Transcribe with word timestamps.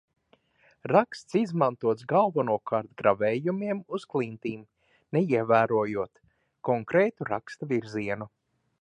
Raksts 0.91 1.35
izmantots 1.39 2.07
galvenokārt 2.13 2.89
gravējumiem 3.03 3.83
uz 3.99 4.09
klintīm, 4.15 4.67
neievērojot 5.19 6.25
konkrētu 6.71 7.33
raksta 7.35 7.75
virzienu. 7.77 8.35